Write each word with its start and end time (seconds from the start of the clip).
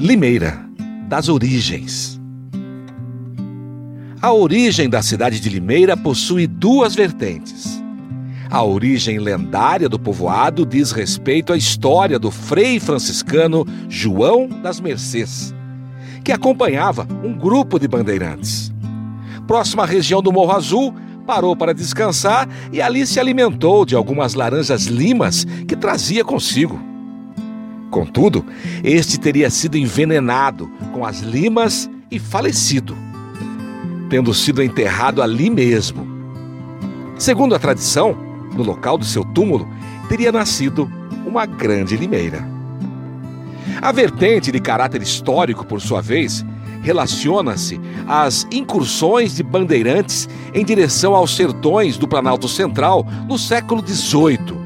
Limeira, 0.00 0.58
das 1.10 1.28
origens. 1.28 2.18
A 4.22 4.32
origem 4.32 4.88
da 4.88 5.02
cidade 5.02 5.38
de 5.38 5.50
Limeira 5.50 5.94
possui 5.94 6.46
duas 6.46 6.94
vertentes. 6.94 7.84
A 8.50 8.64
origem 8.64 9.18
lendária 9.18 9.90
do 9.90 9.98
povoado 9.98 10.64
diz 10.64 10.90
respeito 10.90 11.52
à 11.52 11.56
história 11.58 12.18
do 12.18 12.30
frei 12.30 12.80
franciscano 12.80 13.66
João 13.90 14.48
das 14.48 14.80
Mercês, 14.80 15.54
que 16.24 16.32
acompanhava 16.32 17.06
um 17.22 17.34
grupo 17.34 17.78
de 17.78 17.86
bandeirantes. 17.86 18.72
Próxima 19.46 19.82
à 19.82 19.86
região 19.86 20.22
do 20.22 20.32
Morro 20.32 20.52
Azul, 20.52 20.94
parou 21.26 21.54
para 21.54 21.74
descansar 21.74 22.48
e 22.72 22.80
ali 22.80 23.06
se 23.06 23.20
alimentou 23.20 23.84
de 23.84 23.94
algumas 23.94 24.32
laranjas 24.32 24.86
limas 24.86 25.44
que 25.68 25.76
trazia 25.76 26.24
consigo. 26.24 26.89
Contudo, 27.90 28.44
este 28.84 29.18
teria 29.18 29.50
sido 29.50 29.76
envenenado 29.76 30.70
com 30.92 31.04
as 31.04 31.20
limas 31.20 31.90
e 32.10 32.18
falecido, 32.18 32.96
tendo 34.08 34.32
sido 34.32 34.62
enterrado 34.62 35.20
ali 35.20 35.50
mesmo. 35.50 36.06
Segundo 37.18 37.54
a 37.54 37.58
tradição, 37.58 38.16
no 38.54 38.62
local 38.62 38.96
do 38.96 39.04
seu 39.04 39.24
túmulo 39.24 39.68
teria 40.08 40.30
nascido 40.30 40.90
uma 41.26 41.44
grande 41.46 41.96
limeira. 41.96 42.48
A 43.82 43.92
vertente 43.92 44.52
de 44.52 44.60
caráter 44.60 45.02
histórico, 45.02 45.64
por 45.66 45.80
sua 45.80 46.00
vez, 46.00 46.44
relaciona-se 46.82 47.80
às 48.06 48.46
incursões 48.52 49.34
de 49.34 49.42
bandeirantes 49.42 50.28
em 50.54 50.64
direção 50.64 51.14
aos 51.14 51.34
sertões 51.34 51.96
do 51.96 52.06
Planalto 52.06 52.48
Central 52.48 53.06
no 53.26 53.38
século 53.38 53.84
XVIII 53.86 54.59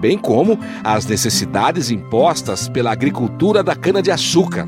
bem 0.00 0.16
como 0.16 0.58
as 0.82 1.04
necessidades 1.06 1.90
impostas 1.90 2.66
pela 2.68 2.90
agricultura 2.90 3.62
da 3.62 3.76
cana-de-açúcar. 3.76 4.66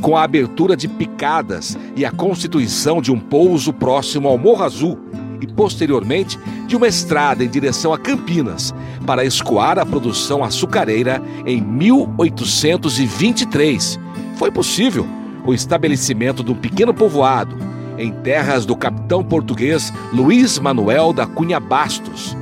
Com 0.00 0.16
a 0.16 0.22
abertura 0.22 0.74
de 0.76 0.88
picadas 0.88 1.76
e 1.94 2.06
a 2.06 2.10
constituição 2.10 3.02
de 3.02 3.12
um 3.12 3.20
pouso 3.20 3.70
próximo 3.72 4.28
ao 4.28 4.38
Morro 4.38 4.64
Azul 4.64 4.98
e, 5.40 5.46
posteriormente, 5.46 6.36
de 6.66 6.74
uma 6.74 6.88
estrada 6.88 7.44
em 7.44 7.48
direção 7.48 7.92
a 7.92 7.98
Campinas 7.98 8.74
para 9.06 9.24
escoar 9.24 9.78
a 9.78 9.84
produção 9.84 10.42
açucareira 10.42 11.22
em 11.44 11.60
1823, 11.60 14.00
foi 14.36 14.50
possível 14.50 15.06
o 15.44 15.52
estabelecimento 15.52 16.42
de 16.42 16.50
um 16.52 16.54
pequeno 16.54 16.94
povoado 16.94 17.54
em 17.98 18.10
terras 18.10 18.64
do 18.64 18.74
capitão 18.74 19.22
português 19.22 19.92
Luiz 20.12 20.58
Manuel 20.58 21.12
da 21.12 21.26
Cunha 21.26 21.60
Bastos, 21.60 22.34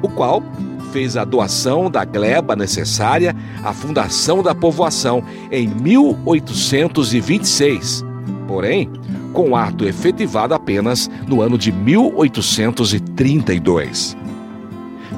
o 0.00 0.08
qual 0.08 0.42
fez 0.86 1.16
a 1.16 1.24
doação 1.24 1.90
da 1.90 2.04
gleba 2.04 2.54
necessária 2.56 3.34
à 3.62 3.72
fundação 3.72 4.42
da 4.42 4.54
povoação 4.54 5.22
em 5.50 5.66
1826, 5.68 8.04
porém, 8.46 8.90
com 9.32 9.56
ato 9.56 9.86
efetivado 9.86 10.52
apenas 10.54 11.10
no 11.26 11.40
ano 11.42 11.58
de 11.58 11.72
1832. 11.72 14.16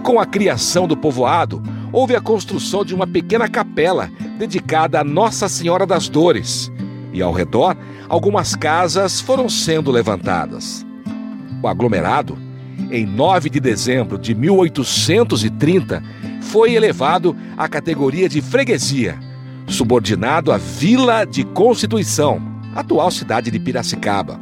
Com 0.02 0.18
a 0.18 0.26
criação 0.26 0.88
do 0.88 0.96
povoado, 0.96 1.62
houve 1.92 2.16
a 2.16 2.20
construção 2.20 2.84
de 2.84 2.94
uma 2.94 3.06
pequena 3.06 3.48
capela 3.48 4.10
dedicada 4.38 5.00
a 5.00 5.04
Nossa 5.04 5.48
Senhora 5.48 5.86
das 5.86 6.08
Dores, 6.08 6.72
e 7.12 7.22
ao 7.22 7.32
redor, 7.32 7.76
algumas 8.08 8.54
casas 8.54 9.20
foram 9.20 9.48
sendo 9.48 9.90
levantadas. 9.90 10.86
O 11.62 11.68
aglomerado 11.68 12.38
em 12.90 13.04
9 13.04 13.50
de 13.50 13.60
dezembro 13.60 14.18
de 14.18 14.34
1830, 14.34 16.02
foi 16.40 16.74
elevado 16.74 17.36
à 17.56 17.68
categoria 17.68 18.28
de 18.28 18.40
freguesia, 18.40 19.18
subordinado 19.66 20.50
à 20.50 20.56
Vila 20.56 21.24
de 21.24 21.44
Constituição, 21.44 22.40
atual 22.74 23.10
cidade 23.10 23.50
de 23.50 23.58
Piracicaba. 23.58 24.40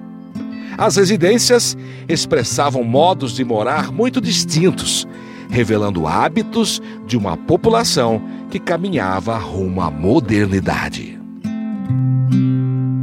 As 0.79 0.97
residências 0.97 1.77
expressavam 2.09 2.85
modos 2.85 3.35
de 3.35 3.45
morar 3.45 3.91
muito 3.91 4.20
distintos, 4.20 5.08
revelando 5.48 6.07
hábitos 6.07 6.83
de 7.07 7.17
uma 7.17 7.36
população 7.36 8.23
que 8.51 8.58
caminhava 8.58 9.39
rumo 9.39 9.80
à 9.80 9.91
modernidade. 9.91 11.16